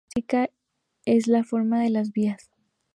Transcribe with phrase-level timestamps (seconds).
[0.01, 0.57] Otra característica
[1.05, 2.49] es la forma de las vías.